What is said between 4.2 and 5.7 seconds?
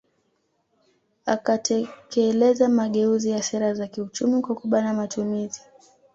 kwa kubana matumizi